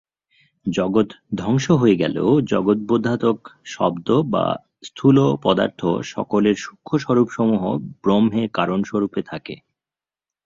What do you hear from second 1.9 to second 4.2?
গেলেও জগদ্বোধাত্মক শব্দ